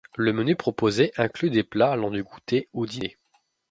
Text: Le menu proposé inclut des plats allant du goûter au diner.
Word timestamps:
Le 0.15 0.33
menu 0.33 0.55
proposé 0.55 1.11
inclut 1.17 1.51
des 1.51 1.61
plats 1.61 1.91
allant 1.91 2.09
du 2.09 2.23
goûter 2.23 2.69
au 2.73 2.87
diner. 2.87 3.19